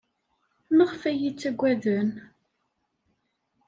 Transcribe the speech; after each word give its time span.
Maɣef 0.75 1.01
ay 1.09 1.15
iyi-ttaggaden? 1.17 2.09